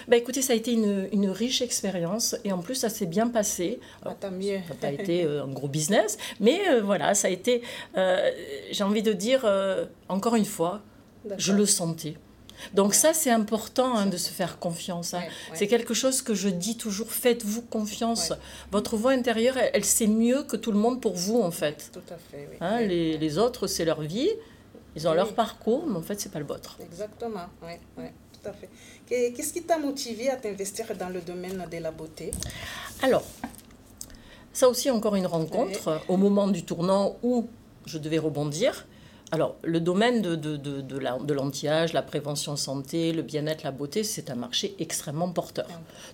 bah, 0.09 0.17
écoutez, 0.17 0.43
ça 0.43 0.53
a 0.53 0.57
été 0.57 0.73
une, 0.73 1.09
une 1.13 1.29
riche 1.31 1.63
expérience 1.63 2.37
et 2.45 2.53
en 2.53 2.59
plus, 2.59 2.75
ça 2.75 2.89
s'est 2.89 3.07
bien 3.07 3.29
passé. 3.29 3.81
Ah, 4.05 4.15
mieux. 4.31 4.59
Ça 4.69 4.75
n'a 4.75 4.81
pas 4.81 4.93
été 4.93 5.25
euh, 5.25 5.45
un 5.45 5.49
gros 5.49 5.69
business, 5.69 6.19
mais 6.41 6.61
euh, 6.69 6.83
voilà, 6.83 7.15
ça 7.15 7.29
a 7.29 7.31
été, 7.31 7.63
euh, 7.97 8.31
j'ai 8.71 8.85
envie 8.85 9.03
de 9.03 9.13
dire, 9.13 9.47
encore 10.09 10.35
une 10.35 10.45
fois, 10.45 10.83
je 11.39 11.53
le 11.53 11.67
sentais. 11.67 12.17
Donc 12.73 12.95
ça, 12.95 13.13
c'est 13.13 13.31
important 13.31 13.97
hein, 13.97 14.07
de 14.07 14.17
se 14.17 14.31
faire 14.31 14.59
confiance. 14.59 15.15
Hein. 15.15 15.23
C'est 15.53 15.67
quelque 15.67 15.95
chose 15.95 16.23
que 16.23 16.35
je 16.35 16.49
dis 16.49 16.77
toujours, 16.77 17.11
faites-vous 17.11 17.63
confiance. 17.63 18.33
Votre 18.73 18.97
voix 18.97 19.13
intérieure, 19.13 19.57
elle, 19.73 19.85
sait 19.85 20.07
mieux 20.07 20.43
que 20.43 20.57
tout 20.57 20.73
le 20.73 20.79
monde 20.79 21.01
pour 21.01 21.15
vous, 21.15 21.41
en 21.41 21.51
fait. 21.51 21.91
Tout 21.93 22.01
à 22.11 22.17
fait, 22.17 22.49
hein, 22.61 22.81
les, 22.81 23.19
les, 23.19 23.39
autres, 23.39 23.67
c'est 23.67 23.85
leur 23.85 24.01
vie, 24.01 24.31
ils 24.97 25.07
ont 25.09 25.15
leur 25.15 25.35
parcours, 25.35 25.87
mais 25.87 25.97
en 25.97 26.03
fait, 26.03 26.21
c'est 26.21 26.33
pas 26.33 26.39
le 26.39 26.47
vôtre. 26.47 26.79
Exactement, 26.81 27.47
oui. 27.63 27.73
oui 27.99 28.05
tout 28.45 28.49
à 28.49 28.53
fait. 28.53 28.69
Qu'est-ce 29.07 29.53
qui 29.53 29.63
t'a 29.63 29.79
motivé 29.79 30.31
à 30.31 30.37
t'investir 30.37 30.87
dans 30.97 31.09
le 31.09 31.21
domaine 31.21 31.67
de 31.71 31.79
la 31.79 31.91
beauté? 31.91 32.31
Alors, 33.03 33.25
ça 34.53 34.69
aussi 34.69 34.91
encore 34.91 35.17
une 35.17 35.27
rencontre 35.27 36.01
au 36.09 36.17
moment 36.17 36.49
du 36.49 36.65
tournant 36.65 37.17
où 37.23 37.49
je 37.87 37.99
devais 37.99 38.19
rebondir. 38.19 38.87
Alors, 39.33 39.57
le 39.63 39.81
domaine 39.81 40.23
de, 40.23 40.37
de, 40.37 40.57
de, 40.57 40.81
de 40.81 41.35
l'anti-âge, 41.35 41.93
la, 41.93 42.03
prévention 42.03 42.57
santé, 42.57 43.13
le 43.13 43.23
bien-être, 43.23 43.65
la 43.65 43.73
beauté, 43.73 44.05
c'est 44.05 44.31
un 44.31 44.35
marché 44.35 44.77
extrêmement 44.79 45.29
porteur. 45.31 45.67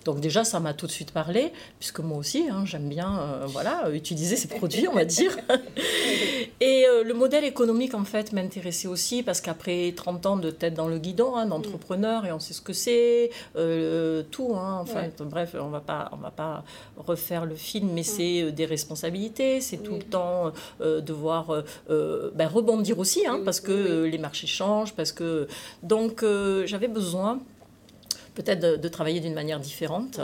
Donc 0.05 0.21
déjà, 0.21 0.43
ça 0.43 0.59
m'a 0.59 0.73
tout 0.73 0.87
de 0.87 0.91
suite 0.91 1.11
parlé, 1.11 1.51
puisque 1.77 1.99
moi 1.99 2.17
aussi, 2.17 2.45
hein, 2.49 2.63
j'aime 2.65 2.87
bien 2.87 3.19
euh, 3.19 3.45
voilà, 3.47 3.89
utiliser 3.91 4.37
ces 4.37 4.47
produits, 4.47 4.87
on 4.87 4.95
va 4.95 5.05
dire. 5.05 5.37
Et 6.61 6.85
euh, 6.87 7.03
le 7.03 7.13
modèle 7.13 7.43
économique, 7.43 7.93
en 7.93 8.05
fait, 8.05 8.31
m'intéressait 8.31 8.87
aussi, 8.87 9.23
parce 9.23 9.41
qu'après 9.41 9.93
30 9.95 10.25
ans 10.25 10.37
de 10.37 10.49
tête 10.49 10.73
dans 10.73 10.87
le 10.87 10.97
guidon, 10.97 11.35
hein, 11.35 11.45
d'entrepreneur, 11.45 12.25
et 12.25 12.31
on 12.31 12.39
sait 12.39 12.53
ce 12.53 12.61
que 12.61 12.73
c'est, 12.73 13.29
euh, 13.57 14.23
tout, 14.31 14.55
hein, 14.55 14.79
enfin, 14.81 15.09
bref, 15.19 15.55
on 15.59 15.67
ne 15.67 15.71
va 15.71 15.81
pas 15.81 16.63
refaire 16.97 17.45
le 17.45 17.55
film, 17.55 17.89
mais 17.93 18.03
c'est 18.03 18.51
des 18.51 18.65
responsabilités, 18.65 19.59
c'est 19.59 19.77
tout 19.77 19.95
le 19.95 20.03
temps 20.03 20.51
devoir 20.79 21.63
ben, 21.89 22.47
rebondir 22.47 22.97
aussi 23.01 23.25
Hein, 23.27 23.41
parce 23.43 23.59
que 23.59 24.03
les 24.05 24.17
marchés 24.17 24.47
changent, 24.47 24.93
parce 24.93 25.11
que... 25.11 25.47
Donc 25.83 26.23
euh, 26.23 26.65
j'avais 26.65 26.87
besoin 26.87 27.39
peut-être 28.35 28.81
de, 28.81 28.87
travailler 28.87 29.19
d'une 29.19 29.33
manière 29.33 29.59
différente. 29.59 30.21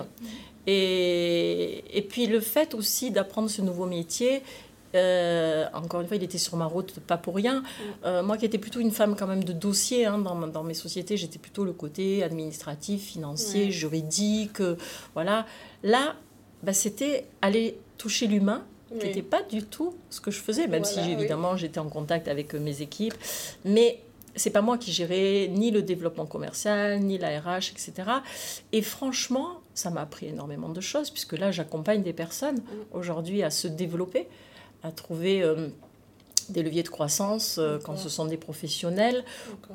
Et, 0.65 1.84
et, 1.98 2.01
puis 2.01 2.27
le 2.27 2.41
fait 2.41 2.74
aussi 2.74 3.12
d'apprendre 3.12 3.50
ce 3.50 3.62
nouveau 3.62 3.86
métier, 3.86 4.41
euh, 4.96 5.65
encore 5.74 6.01
une 6.01 6.07
fois, 6.07 6.17
il 6.17 6.24
était 6.24 6.38
sur 6.38 6.57
ma 6.57 6.65
route, 6.65 7.00
pas 7.00 7.17
pour 7.17 7.36
rien. 7.36 7.63
Euh, 8.05 8.24
moi 8.24 8.38
qui 8.38 8.46
étais 8.46 8.57
plutôt 8.57 8.79
une 8.79 8.91
femme 8.91 9.15
quand 9.15 9.27
même 9.27 9.43
de 9.43 9.53
dossier 9.53 10.05
hein, 10.05 10.17
dans, 10.17 10.36
dans, 10.48 10.63
mes 10.63 10.74
sociétés, 10.74 11.17
j'étais 11.17 11.39
plutôt 11.39 11.65
le 11.65 11.74
côté 11.74 12.24
administratif, 12.24 13.01
financier, 13.03 13.72
juridique. 13.72 14.62
voilà. 15.13 15.46
Là, 15.84 16.15
bah, 16.63 16.74
c'était 16.74 17.25
aller 17.41 17.79
toucher 17.98 18.27
l'humain 18.27 18.63
qui 18.89 19.06
n'était 19.06 19.22
pas 19.22 19.44
du 19.44 19.63
tout 19.63 19.96
ce 20.10 20.22
que 20.22 20.32
je 20.32 20.39
faisais, 20.39 20.67
même 20.67 20.84
si 20.84 21.00
évidemment 21.00 21.58
j'étais 21.58 21.79
en 21.79 21.89
contact 21.89 22.27
avec 22.27 22.56
euh, 22.56 22.60
mes 22.60 22.82
équipes. 22.82 23.15
Mais 23.65 24.00
c'est 24.38 24.51
pas 24.51 24.62
moi 24.62 24.77
qui 24.77 24.91
gérais 24.91 25.50
ni 25.51 25.72
le 25.72 25.82
développement 25.82 26.25
commercial, 26.25 27.00
ni 27.00 27.17
la 27.17 27.39
RH, 27.39 27.72
etc. 27.72 27.94
Et 28.72 28.82
franchement, 28.82 29.62
ça 29.74 29.89
m'a 29.89 30.01
appris 30.01 30.27
énormément 30.27 30.70
de 30.70 30.82
choses, 30.82 31.10
puisque 31.10 31.34
là, 31.34 31.51
j'accompagne 31.51 32.03
des 32.03 32.13
personnes 32.13 32.62
aujourd'hui 32.94 33.44
à 33.44 33.50
se 33.50 33.67
développer, 33.67 34.27
à 34.84 34.91
trouver 34.91 35.41
euh, 35.41 35.70
des 36.50 36.63
leviers 36.63 36.84
de 36.84 36.89
croissance 36.89 37.58
euh, 37.58 37.79
quand 37.84 37.98
ce 37.98 38.10
sont 38.10 38.25
des 38.25 38.38
professionnels, 38.38 39.24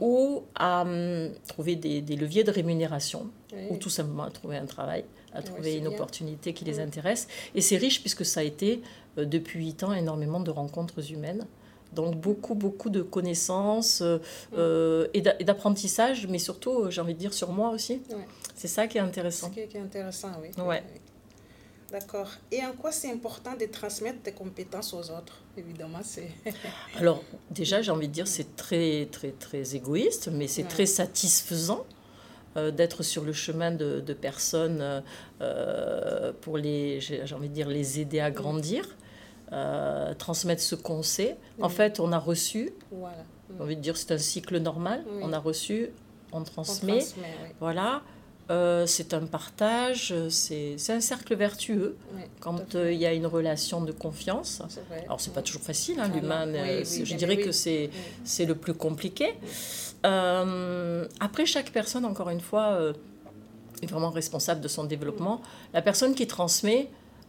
ou 0.01 0.45
à 0.55 0.83
hum, 0.83 1.31
trouver 1.49 1.77
des, 1.77 2.17
leviers 2.17 2.45
de 2.45 2.51
rémunération, 2.51 3.27
ou 3.71 3.77
tout 3.77 3.91
simplement 3.91 4.25
à 4.25 4.31
trouver 4.31 4.57
un 4.57 4.67
travail, 4.67 5.05
à 5.35 5.43
trouver 5.43 5.77
une 5.77 5.87
opportunité 5.87 6.53
qui 6.53 6.65
les 6.65 6.81
intéresse. 6.81 7.29
Et 7.55 7.61
c'est 7.61 7.77
riche, 7.77 8.01
puisque 8.01 8.25
ça 8.25 8.41
a 8.41 8.43
été, 8.43 8.83
euh, 9.19 9.25
depuis 9.25 9.61
huit 9.61 9.83
ans, 9.83 9.93
énormément 9.93 10.41
de 10.41 10.51
rencontres 10.51 11.13
humaines. 11.13 11.47
Donc 11.93 12.17
beaucoup, 12.17 12.55
beaucoup 12.55 12.89
de 12.89 13.03
connaissances 13.03 14.01
euh, 14.01 14.19
euh, 14.57 15.09
et 15.13 15.21
d'apprentissage, 15.21 16.27
mais 16.27 16.39
surtout, 16.39 16.91
j'ai 16.91 17.01
envie 17.01 17.15
de 17.15 17.19
dire, 17.19 17.35
sur 17.35 17.53
moi 17.53 17.71
aussi. 17.71 18.01
C'est 18.55 18.69
ça 18.69 18.87
qui 18.87 18.99
est 18.99 19.03
intéressant. 19.03 19.51
C'est 19.55 19.67
qui 19.67 19.77
est 19.77 19.81
intéressant, 19.81 20.31
oui. 20.41 20.49
Ouais. 20.63 20.83
D'accord. 21.91 22.31
Et 22.51 22.65
en 22.65 22.73
quoi 22.73 22.91
c'est 22.91 23.11
important 23.11 23.55
de 23.55 23.67
transmettre 23.67 24.23
tes 24.23 24.33
compétences 24.33 24.95
aux 24.95 25.11
autres? 25.11 25.43
Évidemment, 25.59 26.01
c'est... 26.03 26.31
Alors, 26.99 27.23
déjà, 27.51 27.83
j'ai 27.83 27.91
envie 27.91 28.09
de 28.09 28.15
dire, 28.15 28.27
c'est 28.27 28.57
très, 28.57 29.09
très, 29.13 29.33
très 29.33 29.77
égoïste, 29.77 30.31
mais 30.33 30.49
c'est 30.49 30.65
très 30.65 30.87
satisfaisant 30.87 31.85
d'être 32.57 33.03
sur 33.03 33.25
le 33.25 33.33
chemin 33.33 33.71
de, 33.71 34.01
de 34.01 34.13
personnes 34.13 35.03
pour 36.41 36.59
les, 36.59 37.01
j'ai 37.01 37.35
envie 37.35 37.49
de 37.49 37.55
dire, 37.55 37.69
les 37.69 38.01
aider 38.01 38.21
à 38.21 38.31
grandir. 38.31 38.85
Euh, 39.53 40.15
transmettre 40.15 40.63
ce 40.63 40.75
qu'on 40.75 41.03
sait. 41.03 41.37
En 41.61 41.69
fait, 41.69 42.01
on 42.01 42.11
a 42.13 42.19
reçu, 42.19 42.73
voilà. 42.91 43.17
j'ai 43.55 43.63
envie 43.63 43.77
de 43.77 43.83
dire 43.83 43.99
c'est 43.99 44.13
un 44.13 44.19
cycle 44.19 44.57
normal, 44.59 45.05
on 45.21 45.31
a 45.35 45.39
reçu, 45.39 45.91
on 46.33 46.43
transmet. 46.43 47.01
Voilà. 47.61 48.03
Euh, 48.51 48.87
c'est 48.87 49.13
un 49.13 49.27
partage, 49.27 50.15
c'est 50.31 50.77
un 50.89 51.01
cercle 51.01 51.35
vertueux 51.37 51.97
quand 52.41 52.75
euh, 52.75 52.93
il 52.93 52.99
y 52.99 53.07
a 53.07 53.13
une 53.13 53.27
relation 53.27 53.83
de 53.83 53.93
confiance. 53.93 54.63
Alors, 55.05 55.21
c'est 55.21 55.35
pas 55.35 55.43
toujours 55.43 55.63
facile, 55.63 56.01
hein, 56.01 56.09
l'humain, 56.09 56.47
je 56.85 57.15
dirais 57.15 57.37
que 57.37 57.53
c'est 57.53 57.91
le 58.47 58.55
plus 58.55 58.75
compliqué. 58.75 59.35
Après, 60.05 61.47
chaque 61.47 61.71
personne, 61.73 62.05
encore 62.05 62.31
une 62.31 62.41
fois, 62.41 62.93
est 63.83 63.87
vraiment 63.87 64.11
responsable 64.11 64.61
de 64.61 64.69
son 64.69 64.85
développement. 64.85 65.43
La 65.75 65.83
personne 65.83 66.15
qui 66.15 66.27
transmet, 66.27 66.89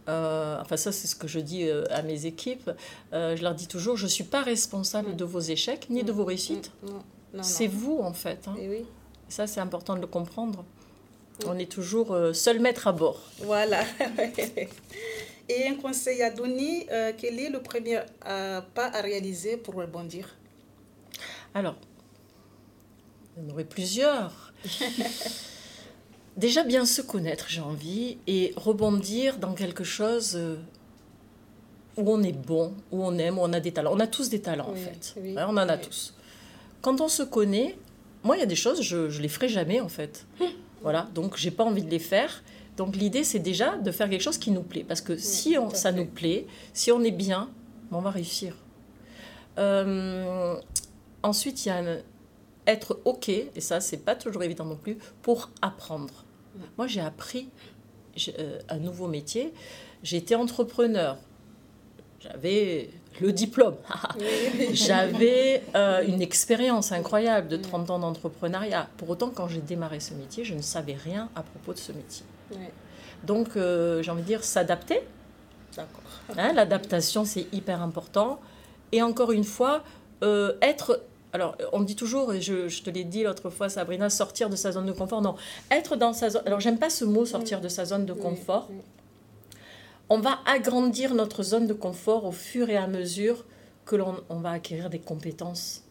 euh, 0.10 0.60
enfin 0.60 0.76
ça 0.76 0.92
c'est 0.92 1.08
ce 1.08 1.16
que 1.16 1.28
je 1.28 1.40
dis 1.40 1.68
euh, 1.68 1.86
à 1.90 2.02
mes 2.02 2.26
équipes, 2.26 2.72
euh, 3.14 3.36
je 3.36 3.44
leur 3.44 3.56
dis 3.56 3.68
toujours, 3.68 3.98
je 3.98 4.04
ne 4.04 4.10
suis 4.10 4.24
pas 4.24 4.42
responsable 4.42 5.12
mm. 5.12 5.16
de 5.16 5.26
vos 5.26 5.40
échecs 5.40 5.88
ni 5.90 6.04
de 6.04 6.12
vos 6.12 6.26
réussites. 6.26 6.72
Mm. 6.84 7.42
C'est 7.42 7.68
vous 7.68 8.00
en 8.02 8.14
fait. 8.14 8.48
Hein. 8.48 8.56
Et 8.60 8.86
Ça 9.30 9.48
c'est 9.48 9.60
important 9.60 9.96
de 9.96 10.02
le 10.02 10.08
comprendre. 10.08 10.64
Mm. 11.44 11.48
On 11.48 11.58
est 11.58 11.72
toujours 11.72 12.16
seul 12.34 12.60
maître 12.60 12.88
à 12.88 12.92
bord. 12.92 13.20
Voilà. 13.40 13.84
Et 15.50 15.68
un 15.68 15.76
conseil 15.76 16.22
à 16.22 16.30
donner, 16.30 16.88
quel 17.18 17.38
est 17.38 17.50
le 17.50 17.62
premier 17.62 18.00
pas 18.22 18.88
à 18.94 19.02
réaliser 19.02 19.58
pour 19.58 19.76
rebondir? 19.76 20.30
Alors, 21.54 21.76
il 23.36 23.44
y 23.44 23.46
en 23.46 23.54
aurait 23.54 23.64
plusieurs. 23.64 24.54
déjà 26.38 26.64
bien 26.64 26.86
se 26.86 27.02
connaître, 27.02 27.46
j'ai 27.50 27.62
envie, 27.62 28.18
et 28.28 28.54
rebondir 28.56 29.38
dans 29.38 29.54
quelque 29.54 29.84
chose 29.84 30.34
euh, 30.36 30.56
où 31.98 32.12
on 32.12 32.24
est 32.24 32.32
bon, 32.32 32.74
où 32.92 33.04
on 33.04 33.18
aime, 33.18 33.38
où 33.38 33.42
on 33.42 33.54
a 33.54 33.60
des 33.60 33.72
talents. 33.72 33.92
On 33.94 34.00
a 34.00 34.08
tous 34.08 34.30
des 34.30 34.42
talents, 34.42 34.70
en 34.70 34.76
fait. 34.76 35.16
on 35.38 35.58
en 35.58 35.58
a 35.58 35.78
tous. 35.78 36.14
Quand 36.82 37.02
on 37.02 37.08
se 37.08 37.24
connaît, 37.24 37.78
moi, 38.24 38.36
il 38.38 38.40
y 38.40 38.44
a 38.44 38.48
des 38.48 38.56
choses, 38.56 38.82
je 38.82 38.98
ne 38.98 39.22
les 39.22 39.28
ferai 39.28 39.48
jamais, 39.48 39.80
en 39.80 39.90
fait. 39.90 40.26
voilà, 40.82 41.08
donc 41.14 41.38
j'ai 41.38 41.52
pas 41.52 41.64
envie 41.64 41.84
de 41.84 41.92
les 41.92 42.00
faire. 42.00 42.44
Donc 42.78 42.96
l'idée, 42.96 43.24
c'est 43.24 43.40
déjà 43.40 43.78
de 43.78 43.92
faire 43.92 44.10
quelque 44.10 44.22
chose 44.24 44.38
qui 44.40 44.50
nous 44.50 44.64
plaît. 44.64 44.86
Parce 44.88 45.02
que 45.02 45.16
si 45.18 45.58
on, 45.58 45.70
ça 45.70 45.92
nous 45.92 46.06
plaît, 46.06 46.48
si 46.74 46.92
on 46.92 47.04
est 47.04 47.12
bien, 47.12 47.50
on 47.92 48.02
va 48.02 48.10
réussir. 48.10 48.56
Euh, 49.60 50.56
ensuite, 51.22 51.66
il 51.66 51.70
y 51.70 51.72
a 51.72 51.84
être 52.68 53.00
OK, 53.06 53.30
et 53.30 53.52
ça, 53.60 53.80
c'est 53.80 53.98
pas 53.98 54.16
toujours 54.16 54.44
évident 54.44 54.66
non 54.66 54.76
plus, 54.76 54.98
pour 55.22 55.50
apprendre. 55.62 56.26
Moi, 56.78 56.88
j'ai 56.88 57.02
appris 57.02 57.50
euh, 58.40 58.60
un 58.70 58.78
nouveau 58.78 59.08
métier. 59.08 59.54
J'étais 60.04 60.36
entrepreneur. 60.36 61.18
J'avais 62.20 62.90
le 63.22 63.32
diplôme. 63.32 63.76
J'avais 64.74 65.64
euh, 65.76 66.04
une 66.06 66.22
expérience 66.22 66.92
incroyable 66.92 67.48
de 67.48 67.58
30 67.58 67.90
ans 67.90 68.00
d'entrepreneuriat. 68.00 68.88
Pour 68.98 69.10
autant, 69.10 69.30
quand 69.30 69.48
j'ai 69.48 69.62
démarré 69.62 70.00
ce 70.00 70.14
métier, 70.14 70.46
je 70.46 70.54
ne 70.54 70.62
savais 70.62 70.94
rien 70.94 71.30
à 71.36 71.44
propos 71.44 71.74
de 71.74 71.80
ce 71.80 71.92
métier. 71.92 72.26
Donc, 73.24 73.56
euh, 73.56 74.04
j'ai 74.04 74.12
envie 74.12 74.22
de 74.22 74.28
dire 74.28 74.44
s'adapter. 74.44 75.02
Hein, 76.38 76.54
L'adaptation, 76.54 77.26
c'est 77.26 77.48
hyper 77.52 77.82
important. 77.82 78.40
Et 78.92 79.02
encore 79.02 79.32
une 79.32 79.44
fois, 79.44 79.84
être 80.62 81.02
alors, 81.34 81.58
on 81.72 81.82
dit 81.82 81.96
toujours, 81.96 82.32
et 82.32 82.42
je, 82.42 82.84
te 82.84 82.92
l'ai 82.92 83.04
dit 83.04 83.24
l'autre 83.24 83.50
fois, 83.50 83.68
Sabrina, 83.68 84.12
sortir 84.12 84.52
de 84.52 84.56
sa 84.56 84.72
zone 84.72 84.86
de 84.86 84.92
confort. 84.92 85.24
Non, 85.24 85.36
être 85.72 85.96
dans 85.96 86.14
sa 86.14 86.30
zone. 86.30 86.44
Alors, 86.46 86.60
j'aime 86.60 86.78
pas 86.78 86.92
ce 86.92 87.06
mot, 87.06 87.26
sortir 87.26 87.60
de 87.60 87.68
sa 87.68 87.86
zone 87.86 88.06
de 88.06 88.14
confort. 88.14 88.70
On 90.10 90.20
va 90.20 90.40
agrandir 90.46 91.16
notre 91.16 91.42
zone 91.42 91.66
de 91.66 91.74
confort 91.74 92.26
au 92.26 92.32
fur 92.32 92.70
et 92.70 92.78
à 92.78 92.86
mesure 92.86 93.46
que 93.86 93.96
l'on 93.96 94.18
on 94.30 94.42
va 94.42 94.52
acquérir 94.52 94.92
des 94.92 95.00
compétences. 95.00 95.84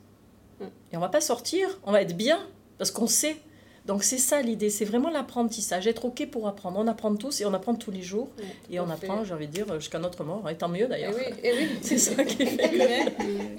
Mm. 0.61 0.65
Et 0.93 0.97
on 0.97 1.01
va 1.01 1.09
pas 1.09 1.21
sortir, 1.21 1.69
on 1.85 1.91
va 1.91 2.03
être 2.03 2.17
bien, 2.17 2.39
parce 2.79 2.93
qu'on 2.93 3.09
sait 3.09 3.37
donc 3.87 4.05
c'est 4.05 4.19
ça 4.19 4.43
l'idée, 4.43 4.71
c'est 4.71 4.85
vraiment 4.85 5.11
l'apprentissage, 5.11 5.89
être 5.89 6.05
OK 6.05 6.29
pour 6.31 6.47
apprendre. 6.47 6.79
On 6.79 6.87
apprend 6.87 7.15
tous 7.17 7.41
et 7.41 7.47
on 7.47 7.53
apprend 7.53 7.75
tous 7.75 7.91
les 7.91 8.03
jours. 8.03 8.31
et 8.71 8.79
on 8.79 8.89
apprend, 8.89 9.25
j'ai 9.25 9.35
envie 9.35 9.49
de 9.49 9.53
dire, 9.53 9.67
jusqu'à 9.81 9.99
notre 9.99 10.23
mort. 10.23 10.49
Et 10.49 10.57
tant 10.57 10.69
mieux 10.69 10.87
d'ailleurs. 10.87 11.12
Et 11.19 11.53
oui, 11.53 11.59
oui. 11.61 11.69
c'est 11.83 11.99
ça 11.99 12.25
qui 12.25 12.47
fait. 12.47 13.12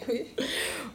oui. 0.08 0.26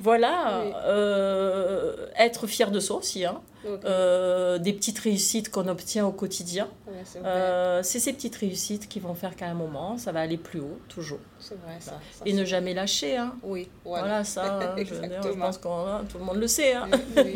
Voilà, 0.00 0.62
euh, 0.86 2.06
être 2.16 2.46
fier 2.46 2.70
de 2.70 2.80
soi 2.80 2.96
aussi. 2.96 3.24
Hein. 3.24 3.40
Euh, 3.84 4.58
des 4.58 4.72
petites 4.72 4.98
réussites 5.00 5.50
qu'on 5.50 5.68
obtient 5.68 6.06
au 6.06 6.12
quotidien. 6.12 6.68
Euh, 7.16 7.82
c'est 7.82 7.98
ces 7.98 8.12
petites 8.12 8.36
réussites 8.36 8.88
qui 8.88 9.00
vont 9.00 9.14
faire 9.14 9.36
qu'à 9.36 9.46
un 9.48 9.54
moment, 9.54 9.98
ça 9.98 10.12
va 10.12 10.20
aller 10.20 10.38
plus 10.38 10.60
haut, 10.60 10.78
toujours. 10.88 11.18
C'est 11.38 11.60
vrai, 11.60 11.76
ça, 11.80 12.00
Et 12.24 12.32
ne 12.32 12.44
jamais 12.44 12.72
lâcher. 12.72 13.16
Hein. 13.16 13.34
Oui, 13.42 13.68
voilà. 13.84 14.24
ça, 14.24 14.74
je, 14.78 14.84
je, 14.84 15.38
pense 15.38 15.58
que 15.58 16.04
tout 16.06 16.18
le 16.18 16.24
monde 16.24 16.38
le 16.38 16.46
sait. 16.46 16.74
Hein. 16.74 16.88
Oui, 17.16 17.34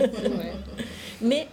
Mais 1.21 1.49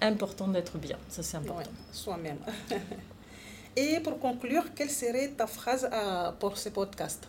important 0.00 0.48
d'être 0.48 0.78
bien. 0.78 0.96
Ça, 1.08 1.22
c'est 1.22 1.36
important. 1.36 1.70
Soi-même. 1.92 2.38
Et 3.76 4.00
pour 4.00 4.18
conclure, 4.18 4.74
quelle 4.74 4.90
serait 4.90 5.28
ta 5.28 5.46
phrase 5.46 5.88
à, 5.92 6.34
pour 6.40 6.58
ce 6.58 6.68
podcast? 6.68 7.28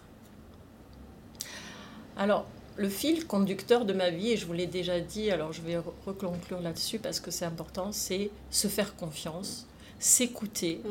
Alors, 2.18 2.48
le 2.76 2.90
fil 2.90 3.28
conducteur 3.28 3.86
de 3.86 3.94
ma 3.94 4.10
vie, 4.10 4.32
et 4.32 4.38
je 4.38 4.46
vous 4.46 4.54
l'ai 4.54 4.66
déjà 4.66 5.00
dit, 5.00 5.30
alors 5.32 5.54
je 5.54 5.62
vais 5.62 5.78
reconclure 6.06 6.60
là-dessus 6.60 6.98
parce 6.98 7.20
que 7.20 7.30
c'est 7.30 7.46
important, 7.46 7.92
c'est 7.92 8.32
se 8.50 8.68
faire 8.68 8.96
confiance, 8.96 9.68
s'écouter. 10.00 10.82
Mm. 10.84 10.90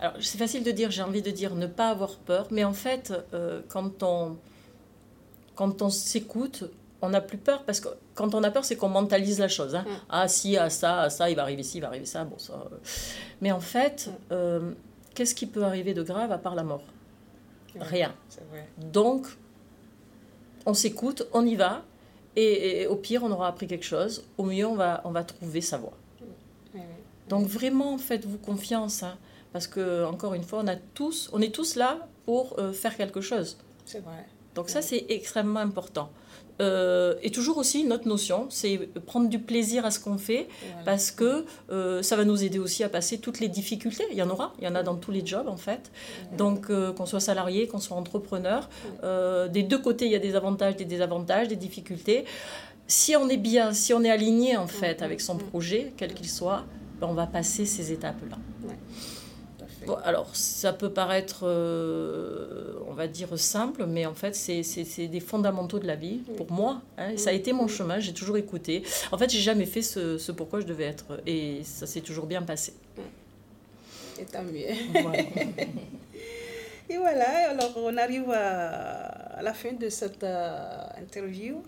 Alors, 0.00 0.14
c'est 0.20 0.38
facile 0.38 0.62
de 0.62 0.70
dire, 0.70 0.90
j'ai 0.90 1.02
envie 1.02 1.22
de 1.22 1.30
dire 1.30 1.54
ne 1.54 1.66
pas 1.66 1.90
avoir 1.90 2.16
peur, 2.16 2.48
mais 2.50 2.64
en 2.64 2.72
fait, 2.72 3.12
euh, 3.34 3.62
quand 3.68 4.02
on, 4.02 4.36
quand 5.54 5.82
on 5.82 5.90
s'écoute, 5.90 6.64
on 7.02 7.10
n'a 7.10 7.20
plus 7.20 7.38
peur 7.38 7.64
parce 7.64 7.80
que 7.80 7.88
quand 8.14 8.34
on 8.34 8.42
a 8.42 8.50
peur, 8.50 8.64
c'est 8.64 8.76
qu'on 8.76 8.88
mentalise 8.88 9.38
la 9.38 9.48
chose. 9.48 9.74
Hein. 9.74 9.84
Mm. 9.86 10.00
Ah, 10.08 10.28
si, 10.28 10.56
ah, 10.56 10.70
ça, 10.70 11.02
ah, 11.02 11.10
ça, 11.10 11.30
il 11.30 11.36
va 11.36 11.42
arriver 11.42 11.62
ci, 11.62 11.78
il 11.78 11.80
va 11.80 11.88
arriver 11.88 12.06
ça. 12.06 12.24
Bon, 12.24 12.38
ça. 12.38 12.54
Euh. 12.54 12.76
Mais 13.40 13.52
en 13.52 13.60
fait, 13.60 14.08
mm. 14.08 14.12
euh, 14.32 14.72
qu'est-ce 15.14 15.34
qui 15.34 15.46
peut 15.46 15.64
arriver 15.64 15.94
de 15.94 16.02
grave 16.02 16.32
à 16.32 16.38
part 16.38 16.54
la 16.54 16.64
mort? 16.64 16.82
Rien. 17.78 18.14
Donc, 18.78 19.26
on 20.64 20.72
s'écoute, 20.72 21.26
on 21.32 21.44
y 21.44 21.56
va. 21.56 21.82
Et, 22.34 22.86
au 22.86 22.96
pire, 22.96 23.22
on 23.22 23.30
aura 23.30 23.48
appris 23.48 23.66
quelque 23.66 23.84
chose. 23.84 24.24
Au 24.38 24.44
mieux, 24.44 24.66
on 24.66 24.76
va, 24.76 25.00
on 25.04 25.10
va 25.10 25.24
trouver 25.24 25.60
sa 25.60 25.76
voie. 25.76 25.96
Mm. 26.74 26.78
Donc, 27.28 27.46
vraiment, 27.46 27.98
faites-vous 27.98 28.38
confiance. 28.38 29.02
Hein, 29.02 29.18
parce 29.52 29.66
que, 29.66 30.04
encore 30.04 30.34
une 30.34 30.42
fois, 30.42 30.60
on, 30.62 30.66
a 30.66 30.76
tous, 30.76 31.30
on 31.32 31.40
est 31.40 31.54
tous 31.54 31.76
là 31.76 32.08
pour 32.24 32.58
euh, 32.58 32.72
faire 32.72 32.96
quelque 32.96 33.20
chose. 33.20 33.58
C'est 33.84 34.00
vrai. 34.00 34.26
Donc, 34.56 34.68
ça, 34.68 34.82
c'est 34.82 35.06
extrêmement 35.08 35.60
important. 35.60 36.10
Euh, 36.60 37.14
et 37.22 37.30
toujours 37.30 37.58
aussi 37.58 37.84
notre 37.84 38.08
notion, 38.08 38.46
c'est 38.48 38.78
prendre 39.04 39.28
du 39.28 39.38
plaisir 39.38 39.84
à 39.84 39.90
ce 39.90 40.00
qu'on 40.00 40.16
fait 40.16 40.48
parce 40.84 41.10
que 41.10 41.44
euh, 41.70 42.02
ça 42.02 42.16
va 42.16 42.24
nous 42.24 42.44
aider 42.44 42.58
aussi 42.58 42.82
à 42.82 42.88
passer 42.88 43.18
toutes 43.18 43.40
les 43.40 43.48
difficultés. 43.48 44.04
Il 44.10 44.16
y 44.16 44.22
en 44.22 44.30
aura, 44.30 44.54
il 44.58 44.64
y 44.64 44.68
en 44.68 44.74
a 44.74 44.82
dans 44.82 44.96
tous 44.96 45.10
les 45.10 45.24
jobs 45.24 45.48
en 45.48 45.56
fait. 45.56 45.90
Donc 46.36 46.70
euh, 46.70 46.92
qu'on 46.92 47.06
soit 47.06 47.20
salarié, 47.20 47.66
qu'on 47.66 47.78
soit 47.78 47.96
entrepreneur, 47.96 48.68
des 49.52 49.62
deux 49.62 49.78
côtés 49.78 50.06
il 50.06 50.12
y 50.12 50.16
a 50.16 50.20
des 50.20 50.34
avantages, 50.34 50.76
des 50.76 50.84
désavantages, 50.84 51.48
des 51.48 51.56
difficultés. 51.56 52.24
Si 52.86 53.16
on 53.16 53.28
est 53.28 53.36
bien, 53.36 53.72
si 53.72 53.92
on 53.92 54.02
est 54.04 54.10
aligné 54.10 54.56
en 54.56 54.68
fait 54.68 55.02
avec 55.02 55.20
son 55.20 55.36
projet, 55.36 55.92
quel 55.96 56.14
qu'il 56.14 56.28
soit, 56.28 56.64
ben, 57.00 57.08
on 57.08 57.14
va 57.14 57.26
passer 57.26 57.66
ces 57.66 57.92
étapes-là. 57.92 58.38
Alors, 60.04 60.34
ça 60.34 60.72
peut 60.72 60.90
paraître, 60.90 61.40
euh, 61.44 62.74
on 62.88 62.94
va 62.94 63.06
dire, 63.06 63.38
simple, 63.38 63.86
mais 63.86 64.06
en 64.06 64.14
fait, 64.14 64.34
c'est 64.34 65.06
des 65.06 65.20
fondamentaux 65.20 65.78
de 65.78 65.86
la 65.86 65.96
vie, 65.96 66.20
pour 66.36 66.50
moi. 66.50 66.82
Hein. 66.98 67.16
Ça 67.16 67.30
a 67.30 67.32
été 67.32 67.52
mon 67.52 67.68
chemin, 67.68 68.00
j'ai 68.00 68.12
toujours 68.12 68.36
écouté. 68.36 68.82
En 69.12 69.18
fait, 69.18 69.30
j'ai 69.30 69.40
jamais 69.40 69.66
fait 69.66 69.82
ce, 69.82 70.18
ce, 70.18 70.32
pourquoi 70.32 70.60
je 70.60 70.66
devais 70.66 70.84
être, 70.84 71.20
et 71.26 71.60
ça 71.64 71.86
s'est 71.86 72.00
toujours 72.00 72.26
bien 72.26 72.42
passé. 72.42 72.74
Et 74.18 74.24
tant 74.24 74.42
mieux. 74.42 74.66
et 76.88 76.96
voilà, 76.96 77.50
alors 77.50 77.72
on 77.76 77.96
arrive 77.96 78.30
à, 78.30 79.40
la 79.42 79.52
fin 79.52 79.72
de 79.72 79.88
cette 79.88 80.24
euh, 80.24 80.86
interview. 80.98 81.62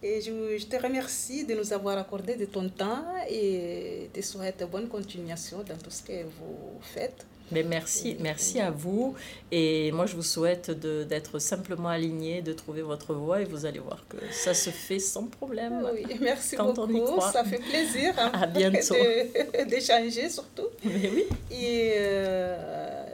Et 0.00 0.20
je, 0.20 0.64
te 0.64 0.80
remercie 0.80 1.44
de 1.44 1.54
nous 1.54 1.72
avoir 1.72 1.98
accordé 1.98 2.36
de 2.36 2.44
ton 2.44 2.68
temps 2.68 3.04
et 3.28 4.08
te 4.12 4.20
souhaite 4.20 4.64
bonne 4.70 4.88
continuation 4.88 5.64
dans 5.68 5.76
tout 5.76 5.90
ce 5.90 6.04
que 6.04 6.22
vous 6.22 6.78
faites. 6.80 7.26
Mais 7.52 7.62
merci, 7.62 8.16
merci 8.20 8.60
à 8.60 8.70
vous. 8.70 9.14
Et 9.50 9.90
moi, 9.92 10.06
je 10.06 10.14
vous 10.14 10.22
souhaite 10.22 10.70
d'être 10.70 11.38
simplement 11.38 11.88
aligné, 11.88 12.42
de 12.42 12.52
trouver 12.52 12.82
votre 12.82 13.14
voie 13.14 13.40
et 13.40 13.44
vous 13.44 13.66
allez 13.66 13.78
voir 13.78 14.04
que 14.08 14.16
ça 14.30 14.54
se 14.54 14.70
fait 14.70 14.98
sans 14.98 15.24
problème. 15.24 15.86
Oui, 15.94 16.04
merci 16.20 16.56
beaucoup. 16.56 17.20
Ça 17.32 17.44
fait 17.44 17.58
plaisir. 17.58 18.14
Hein, 18.18 18.32
à 18.34 18.46
bientôt. 18.46 18.94
D'échanger 19.68 20.28
surtout. 20.28 20.66
Mais 20.84 21.10
oui. 21.14 21.24
Et 21.50 21.94
euh, 21.96 23.04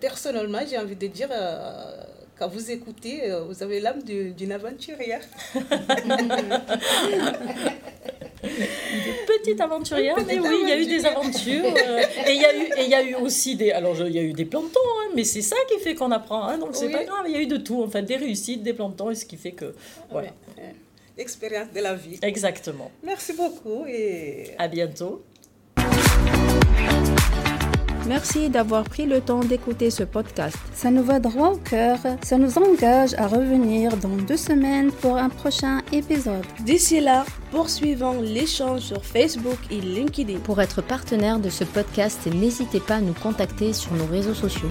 personnellement, 0.00 0.60
j'ai 0.68 0.78
envie 0.78 0.96
de 0.96 1.06
dire. 1.06 1.28
Euh, 1.30 2.02
quand 2.38 2.48
vous 2.48 2.70
écoutez, 2.70 3.30
euh, 3.30 3.44
vous 3.44 3.62
avez 3.62 3.80
l'âme 3.80 4.02
d'une 4.02 4.52
aventurière. 4.52 5.22
Des 8.42 9.14
petites 9.26 9.60
aventurières, 9.60 10.16
mais 10.26 10.38
oui, 10.38 10.58
il 10.62 10.68
y 10.68 10.72
a 10.72 10.78
eu 10.78 10.86
des 10.86 11.04
aventures. 11.04 11.64
Euh, 11.64 12.02
et 12.26 12.32
il 12.32 12.40
y, 12.40 12.44
a 12.44 12.56
eu, 12.56 12.70
et 12.78 12.88
y 12.88 12.94
a 12.94 13.02
eu 13.02 13.14
aussi 13.14 13.56
des. 13.56 13.70
Alors, 13.70 13.96
il 14.06 14.14
y 14.14 14.18
a 14.18 14.22
eu 14.22 14.32
des 14.32 14.44
plantons, 14.44 14.80
hein, 15.00 15.10
mais 15.14 15.24
c'est 15.24 15.42
ça 15.42 15.56
qui 15.70 15.78
fait 15.78 15.94
qu'on 15.94 16.10
apprend. 16.10 16.44
Hein, 16.44 16.58
donc, 16.58 16.70
c'est 16.72 16.90
pas 16.90 17.04
grave. 17.04 17.24
Il 17.26 17.32
y 17.32 17.36
a 17.36 17.40
eu 17.40 17.46
de 17.46 17.56
tout, 17.56 17.82
en 17.82 17.88
fait, 17.88 18.02
des 18.02 18.16
réussites, 18.16 18.62
des 18.62 18.72
plantons, 18.72 19.10
et 19.10 19.14
ce 19.14 19.24
qui 19.24 19.36
fait 19.36 19.52
que. 19.52 19.74
Voilà. 20.10 20.28
Expérience 21.18 21.72
de 21.74 21.80
la 21.80 21.94
vie. 21.94 22.18
Exactement. 22.22 22.90
Merci 23.02 23.32
beaucoup 23.32 23.86
et. 23.86 24.50
À 24.58 24.68
bientôt. 24.68 25.22
Merci 28.06 28.50
d'avoir 28.50 28.84
pris 28.84 29.04
le 29.04 29.20
temps 29.20 29.40
d'écouter 29.40 29.90
ce 29.90 30.04
podcast. 30.04 30.56
Ça 30.72 30.90
nous 30.90 31.02
va 31.02 31.18
droit 31.18 31.50
au 31.50 31.56
cœur. 31.56 31.98
Ça 32.22 32.38
nous 32.38 32.56
engage 32.56 33.14
à 33.14 33.26
revenir 33.26 33.96
dans 33.96 34.16
deux 34.16 34.36
semaines 34.36 34.92
pour 34.92 35.16
un 35.16 35.28
prochain 35.28 35.80
épisode. 35.92 36.44
D'ici 36.64 37.00
là, 37.00 37.24
poursuivons 37.50 38.20
l'échange 38.22 38.80
sur 38.80 39.04
Facebook 39.04 39.58
et 39.70 39.80
LinkedIn. 39.80 40.38
Pour 40.38 40.60
être 40.60 40.82
partenaire 40.82 41.40
de 41.40 41.50
ce 41.50 41.64
podcast, 41.64 42.26
n'hésitez 42.26 42.80
pas 42.80 42.96
à 42.96 43.00
nous 43.00 43.14
contacter 43.14 43.72
sur 43.72 43.92
nos 43.94 44.06
réseaux 44.06 44.34
sociaux. 44.34 44.70